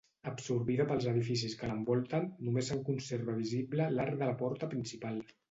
[0.29, 5.23] Absorbida pels edificis que l'envolten, només se'n conserva visible l'arc de la porta principal.